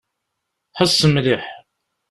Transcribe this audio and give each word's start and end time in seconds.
Ḥess 0.77 0.99
mliḥ. 1.13 1.43